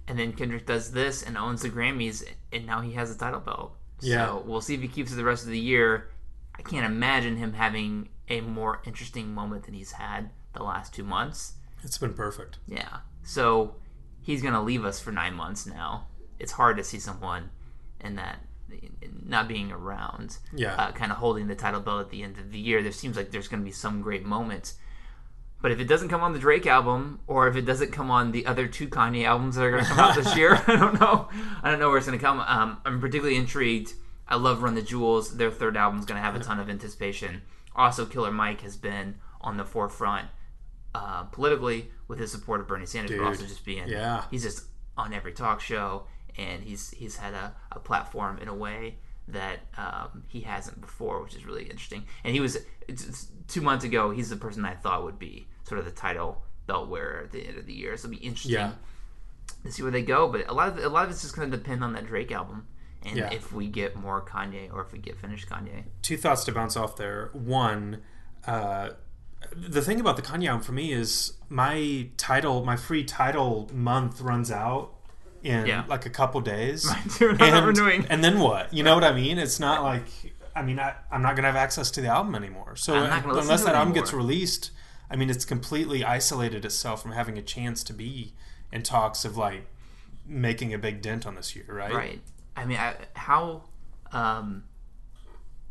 [0.08, 3.40] and then Kendrick does this and owns the Grammys, and now he has a title
[3.40, 3.77] belt.
[4.02, 4.28] Yeah.
[4.28, 6.10] So we'll see if he keeps it the rest of the year.
[6.58, 11.04] I can't imagine him having a more interesting moment than he's had the last two
[11.04, 11.54] months.
[11.84, 12.58] It's been perfect.
[12.68, 12.98] Yeah.
[13.24, 13.76] So
[14.22, 16.08] he's going to leave us for nine months now.
[16.40, 17.50] It's hard to see someone
[18.02, 18.40] in that
[19.24, 20.76] not being around, Yeah.
[20.76, 22.82] uh, kind of holding the title belt at the end of the year.
[22.84, 24.76] There seems like there's going to be some great moments.
[25.62, 28.32] But if it doesn't come on the Drake album, or if it doesn't come on
[28.32, 31.00] the other two Kanye albums that are going to come out this year, I don't
[31.00, 31.30] know.
[31.64, 32.40] I don't know where it's going to come.
[32.42, 33.94] Um, I'm particularly intrigued.
[34.28, 35.36] I love Run the Jewels.
[35.38, 37.42] Their third album is going to have a ton of anticipation.
[37.76, 40.28] Also, Killer Mike has been on the forefront
[40.94, 43.20] uh, politically with his support of Bernie Sanders, Dude.
[43.20, 44.24] but also just being Yeah.
[44.32, 44.66] he's just
[44.98, 46.06] on every talk show,
[46.38, 48.98] and he's he's had a, a platform in a way
[49.30, 52.06] that um, he hasn't before, which is really interesting.
[52.24, 54.12] And he was it's, it's two months ago.
[54.12, 57.46] He's the person I thought would be sort of the title belt wearer at the
[57.46, 57.96] end of the year.
[57.98, 58.72] So it'll be interesting Yeah.
[59.64, 60.28] to see where they go.
[60.30, 62.32] But a lot of a lot of it's just going to depend on that Drake
[62.32, 62.68] album,
[63.04, 63.32] and Yeah.
[63.34, 65.84] if we get more Kanye or if we get finished Kanye.
[66.02, 67.30] two thoughts to bounce off there.
[67.34, 68.02] One,
[68.46, 68.92] uh,
[69.56, 74.20] the thing about the Kanye album for me is my Tidal, my free Tidal month
[74.22, 74.94] runs out
[75.48, 75.84] in Yeah.
[75.88, 76.90] like a couple days.
[77.18, 78.06] Dude, and, renewing.
[78.10, 78.74] and then what?
[78.74, 79.38] You know what I mean?
[79.38, 80.04] It's not like
[80.56, 82.76] I mean I, I'm not gonna have access to the album anymore.
[82.76, 84.72] So I'm not gonna listen unless that album gets released,
[85.10, 88.34] I mean it's completely isolated itself from having a chance to be
[88.72, 89.66] in talks of like
[90.26, 91.94] making a big dent on this year, right?
[91.94, 92.22] Right.
[92.56, 93.64] I mean, I, how
[94.12, 94.64] um,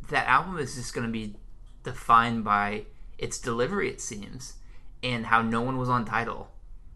[0.08, 1.34] that album is just going to be
[1.82, 2.84] defined by
[3.18, 4.54] its delivery, it seems,
[5.02, 6.48] and how no one was on Tidal,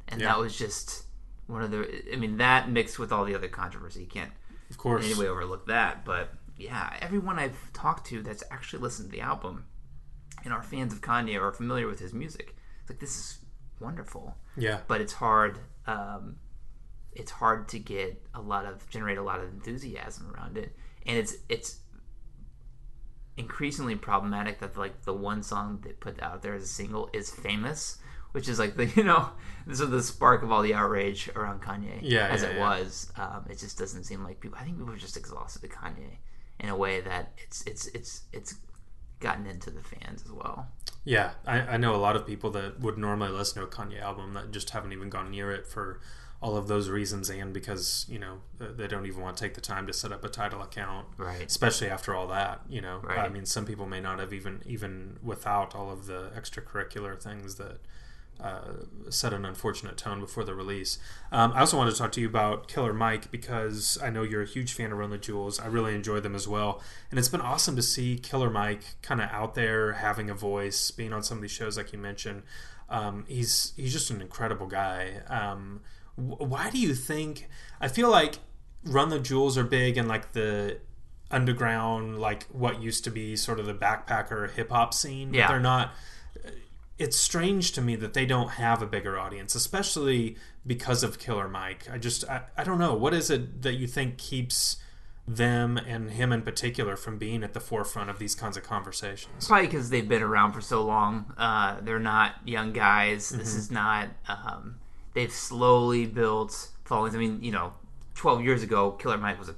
[0.08, 0.28] and Yeah.
[0.28, 1.04] that was just
[1.50, 2.12] one of the.
[2.12, 4.32] I mean, that mixed with all the other controversy, you can't
[4.70, 5.04] Of course.
[5.04, 6.04] in any way overlook that.
[6.04, 9.64] But yeah, everyone I've talked to that's actually listened to the album
[10.44, 13.38] and are fans of Kanye or are familiar with his music, it's like this is
[13.78, 14.80] wonderful Yeah.
[14.88, 16.36] but it's hard um,
[17.12, 21.16] it's hard to get a lot of generate a lot of enthusiasm around it, and
[21.16, 21.80] it's it's
[23.36, 27.30] increasingly problematic that like the one song they put out there as a single is
[27.30, 27.98] famous,
[28.32, 29.30] which is like the you know
[29.66, 31.98] this is the spark of all the outrage around Kanye.
[32.02, 32.60] Yeah, as yeah, it yeah.
[32.60, 33.12] was.
[33.16, 34.58] Um, it just doesn't seem like people.
[34.60, 36.18] I think people are just exhausted of Kanye
[36.58, 38.54] in a way that it's it's it's it's
[39.20, 40.68] gotten into the fans as well.
[41.04, 44.00] Yeah, I, I know a lot of people that would normally listen to a Kanye
[44.00, 46.00] album that just haven't even gone near it for
[46.42, 49.60] all of those reasons and because you know they don't even want to take the
[49.60, 51.46] time to set up a Tidal account Right.
[51.46, 55.18] especially after all that you know i mean some people may not have even even
[55.22, 57.80] without all of the extracurricular things that
[58.42, 60.98] uh, set an unfortunate tone before the release.
[61.30, 64.42] Um, I also wanted to talk to you about Killer Mike because I know you're
[64.42, 65.60] a huge fan of Run the Jewels.
[65.60, 69.20] I really enjoy them as well, and it's been awesome to see Killer Mike kind
[69.20, 72.42] of out there having a voice, being on some of these shows like you mentioned.
[72.88, 75.20] Um, he's he's just an incredible guy.
[75.28, 75.80] Um,
[76.16, 77.48] wh- why do you think?
[77.80, 78.38] I feel like
[78.84, 80.78] Run the Jewels are big and like the
[81.30, 85.30] underground, like what used to be sort of the backpacker hip hop scene.
[85.30, 85.48] but Yeah.
[85.48, 85.92] they're not
[87.00, 90.36] it's strange to me that they don't have a bigger audience, especially
[90.66, 91.88] because of Killer Mike.
[91.90, 94.76] I just I, I don't know what is it that you think keeps
[95.26, 99.46] them and him in particular from being at the forefront of these kinds of conversations.
[99.46, 101.32] Probably because they've been around for so long.
[101.38, 103.28] Uh, they're not young guys.
[103.30, 103.58] This Mm-hmm.
[103.58, 104.08] is not.
[104.28, 104.76] Um,
[105.14, 107.14] they've slowly built followings.
[107.14, 107.72] I mean, you know,
[108.16, 109.54] 12 years ago, Killer Mike was a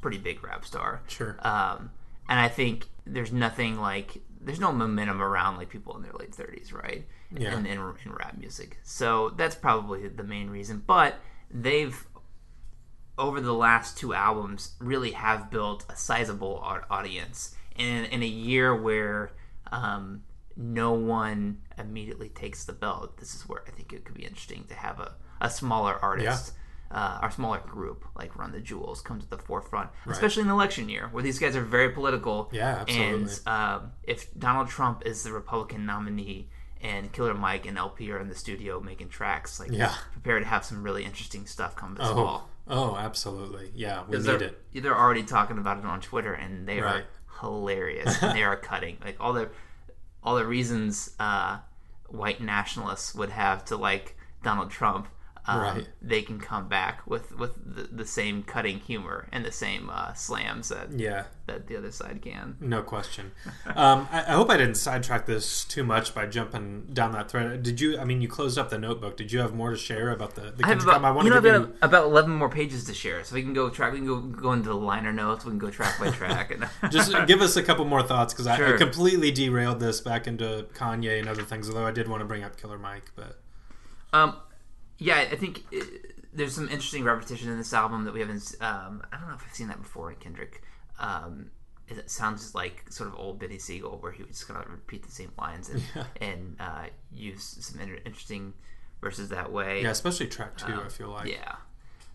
[0.00, 1.02] pretty big rap star.
[1.08, 1.36] Sure.
[1.40, 1.90] Um,
[2.28, 6.32] and I think there's nothing like there's no momentum around like people in their late
[6.32, 7.06] 30s, right?
[7.30, 7.56] Yeah.
[7.58, 8.78] In, in, in rap music.
[8.82, 10.82] So that's probably the main reason.
[10.86, 11.16] But
[11.50, 12.06] they've
[13.18, 18.26] over the last two albums really have built a sizable au- audience in in a
[18.26, 19.32] year where
[19.70, 20.22] um,
[20.56, 23.18] no one immediately takes the belt.
[23.18, 26.52] This is where I think it could be interesting to have a, a smaller artist.
[26.94, 30.52] Uh, our smaller group, like Run the Jewels, come to the forefront, especially in an
[30.54, 32.50] election year where these guys are very political.
[32.52, 33.14] Yeah, absolutely.
[33.14, 36.50] And um, if Donald Trump is the Republican nominee
[36.82, 39.94] and Killer Mike and El-P are in the studio making tracks, like Yeah.
[40.12, 42.50] prepare to have some really interesting stuff come this Oh, fall.
[42.68, 43.70] oh, absolutely.
[43.74, 44.82] Yeah, we need They're, it.
[44.82, 47.04] they're already talking about it on Twitter, and they Right.
[47.04, 47.04] are
[47.40, 48.22] hilarious.
[48.22, 49.48] and they are cutting like all the
[50.22, 51.58] all the reasons uh,
[52.08, 55.08] white nationalists would have to like Donald Trump.
[55.44, 55.88] Um, Right.
[56.00, 60.12] They can come back with with the, the same cutting humor and the same uh,
[60.14, 62.56] slams that Yeah, that the other side can.
[62.60, 63.32] no question.
[63.74, 67.64] um, I, I hope I didn't sidetrack this too much by jumping down that thread.
[67.64, 67.98] Did you?
[67.98, 69.16] I mean, you closed up the notebook.
[69.16, 71.04] Did you have more to share about the the I have album?
[71.04, 71.74] I about, you to know, about, you.
[71.82, 73.92] about eleven more pages to share, so we can go track.
[73.94, 75.44] We can go go into the liner notes.
[75.44, 76.52] We can go track by track.
[76.52, 80.28] And Just give us a couple more thoughts because I, I completely derailed this back
[80.28, 81.68] into Kanye and other things.
[81.68, 83.40] Although I did want to bring up Killer Mike, but
[84.12, 84.36] Um,
[84.98, 85.84] yeah, I think uh
[86.34, 88.54] there's some interesting repetition in this album that we haven't.
[88.60, 90.62] Um, I don't know if I've seen that before in Kendrick.
[90.98, 91.50] Um,
[91.88, 95.02] it sounds like sort of old Beanie Sigel, where he would just kind of repeat
[95.02, 95.82] the same lines and
[96.20, 98.54] and uh, use some inter- interesting
[99.00, 99.82] verses that way.
[99.82, 100.72] yeah, especially track two.
[100.72, 101.56] I feel like Yeah.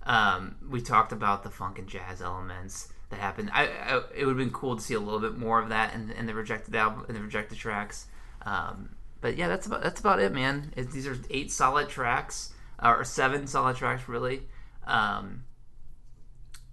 [0.05, 3.51] Um, we talked about the funk and jazz elements that happened.
[3.53, 5.93] I, I it would have been cool to see a little bit more of that
[5.93, 8.07] in, in the rejected album, in the rejected tracks.
[8.45, 10.73] Um, but yeah, that's about that's about it, man.
[10.75, 14.43] It, these are eight solid tracks, or seven solid tracks, really.
[14.85, 15.43] Um,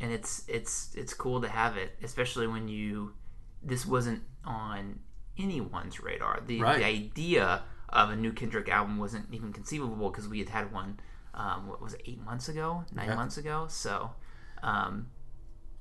[0.01, 3.15] and it's it's it's cool to have it, especially when you
[3.63, 5.01] this wasn't on
[5.39, 6.41] anyone's radar.
[6.47, 6.79] The Right.
[6.79, 11.01] the idea of a new Kendrick album wasn't even conceivable because we had had one.
[11.33, 12.03] Um, what was it?
[12.07, 13.15] Eight months ago, nine Yeah.
[13.17, 13.67] months ago.
[13.69, 14.13] So,
[14.63, 15.09] um,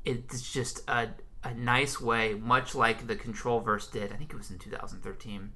[0.05, 1.09] it's just a
[1.45, 4.13] a nice way, much like the Control verse did.
[4.13, 5.51] I think it was in 2013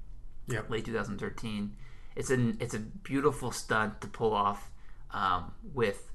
[0.46, 0.68] Yep.
[0.68, 1.76] late 2013.
[2.18, 4.70] It's an it's a beautiful stunt to pull off
[5.12, 6.10] um, with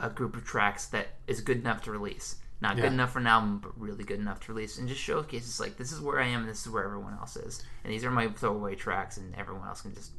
[0.00, 2.36] a group of tracks that is good enough to release.
[2.60, 2.84] Not Yeah.
[2.84, 5.76] good enough for an album, but really good enough to release, and just showcases like
[5.76, 8.10] this is where I am, and this is where everyone else is, and these are
[8.10, 10.12] my throwaway tracks, and everyone else can just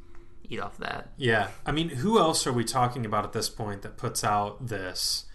[0.44, 1.12] eat off that.
[1.18, 4.68] Yeah, I mean, who else are we talking about at this point that puts out
[4.68, 5.26] this,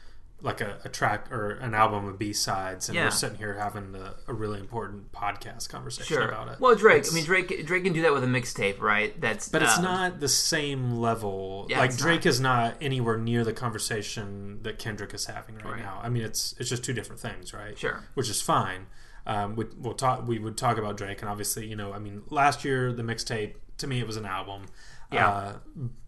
[0.44, 3.04] like a, a track or an album of B sides, and Yeah.
[3.04, 6.28] we're sitting here having the, a really important podcast conversation Sure.
[6.28, 6.60] about it.
[6.60, 6.98] Well, Drake.
[6.98, 7.66] It's- I mean, Drake.
[7.66, 9.18] Drake can do that with a mixtape, right?
[9.18, 11.66] That's but it's um, not the same level.
[11.70, 12.26] Yeah, like Drake not.
[12.26, 15.78] is not anywhere near the conversation that Kendrick is having right, Right.
[15.80, 15.98] now.
[16.02, 17.76] I mean, it's it's just two different things, right?
[17.78, 18.04] Sure.
[18.12, 18.86] Which is fine.
[19.26, 20.28] Um, we, we'll talk.
[20.28, 23.54] We would talk about Drake, and obviously, you know, I mean, last year the mixtape
[23.78, 24.66] to me it was an album.
[25.10, 25.28] Yeah.
[25.28, 25.52] Uh,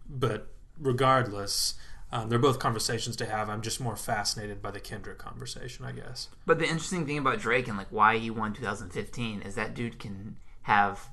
[0.07, 1.73] but regardless,
[2.11, 3.49] um, they're both conversations to have.
[3.49, 6.29] I'm just more fascinated by the Kendrick conversation, I guess.
[6.45, 9.99] But the interesting thing about Drake and like why he won 2015 is that dude
[9.99, 11.09] can have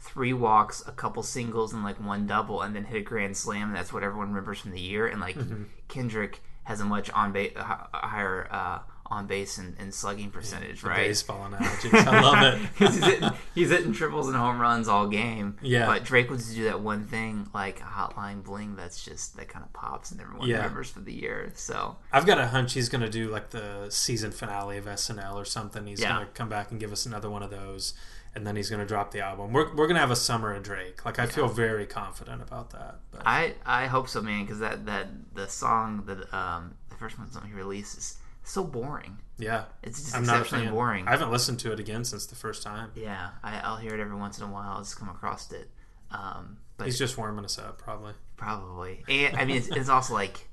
[0.00, 3.68] three walks, a couple singles, and like one double, and then hit a grand slam.
[3.68, 5.06] And that's what everyone remembers from the year.
[5.06, 5.64] And like Mm-hmm.
[5.88, 8.78] Kendrick has a much on base, higher uh,
[9.10, 10.96] on base and, and slugging percentage, The right?
[11.08, 11.94] Baseball analogies.
[11.94, 12.68] I love it.
[12.78, 15.56] he's, hitting, he's hitting triples and home runs all game.
[15.62, 15.86] Yeah.
[15.86, 19.48] But Drake would just do that one thing, like a hotline bling, that's just that
[19.48, 20.56] kind of pops and everyone Yeah.
[20.58, 21.52] remembers for the year.
[21.54, 25.34] So I've got a hunch he's going to do like the season finale of SNL
[25.36, 25.86] or something.
[25.86, 26.14] He's Yeah.
[26.14, 27.94] going to come back and give us another one of those,
[28.34, 29.54] and then he's going to drop the album.
[29.54, 31.04] We're, we're going to have a summer of Drake.
[31.06, 32.96] Like I feel very confident about that.
[33.10, 37.18] But I I hope so, man, because that that the song that um the first
[37.18, 39.18] one he released is so boring.
[39.38, 40.74] yeah, It's just I'm not exceptionally fan.
[40.74, 41.06] boring.
[41.08, 42.90] I haven't listened to it again since the first time.
[42.94, 44.70] yeah, I, I'll hear it every once in a while.
[44.72, 45.70] I'll just come across it.
[46.10, 48.12] Um, but He's just warming us up, probably.
[48.36, 50.48] Probably, and I mean, it's, it's also like,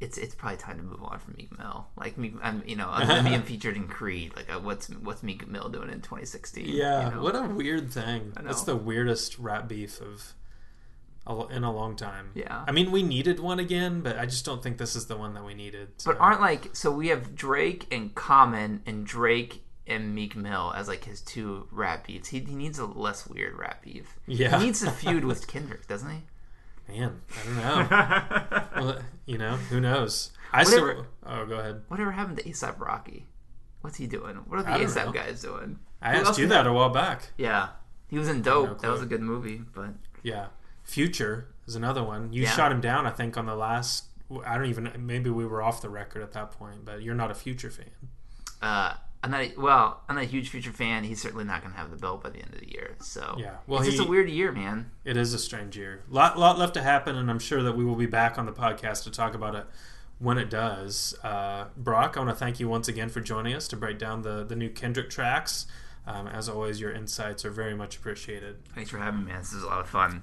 [0.00, 1.86] it's it's probably time to move on from Meek Mill.
[1.96, 4.32] Like, Meek, I'm you know, I'm being featured in Creed.
[4.34, 6.64] Like, uh, what's what's Meek Mill doing in 2016?
[6.66, 7.22] Yeah, you know?
[7.22, 8.32] what a weird thing.
[8.42, 10.34] That's the weirdest rap beef of
[11.50, 12.30] in a long time.
[12.34, 12.64] Yeah.
[12.66, 15.34] I mean, we needed one again, but I just don't think this is the one
[15.34, 15.88] that we needed.
[16.04, 20.88] But aren't like so we have Drake and Common and Drake and Meek Mill as
[20.88, 22.28] like his two rap beefs.
[22.28, 24.16] He, he needs a less weird rap beef.
[24.26, 24.58] Yeah.
[24.58, 26.22] he needs to feud with Kendrick, doesn't he?
[26.88, 28.62] man, I don't know.
[28.76, 30.30] well, you know, who knows?
[30.52, 31.06] I still.
[31.24, 31.82] Oh, go ahead.
[31.88, 33.26] Whatever happened to ASAP Rocky?
[33.80, 34.36] What's he doing?
[34.46, 35.78] What are the ASAP guys doing?
[36.02, 37.30] I Who asked you that a while back.
[37.36, 37.68] Yeah,
[38.08, 38.68] he was in Dope.
[38.68, 39.90] No that was a good movie, but
[40.22, 40.46] Yeah,
[40.90, 42.32] Future is another one.
[42.32, 42.50] You Yeah.
[42.50, 44.04] shot him down, I think, on the last.
[44.44, 44.92] I don't even.
[44.98, 47.90] Maybe we were off the record at that point, but you're not a Future fan.
[48.62, 49.56] uh, I'm not.
[49.58, 51.04] Well, I'm not a huge Future fan.
[51.04, 52.96] He's certainly not going to have the belt by the end of the year.
[53.00, 54.90] So Yeah, well, it's just a weird year, man.
[55.04, 56.02] It is a strange year.
[56.08, 58.52] Lot, lot left to happen, and I'm sure that we will be back on the
[58.52, 59.66] podcast to talk about it
[60.18, 61.14] when it does.
[61.22, 64.22] Uh, Brock, I want to thank you once again for joining us to break down
[64.22, 65.66] the the new Kendrick tracks.
[66.06, 68.64] Um, as always, your insights are very much appreciated.
[68.74, 69.40] Thanks for having me, man.
[69.40, 70.22] This is a lot of fun.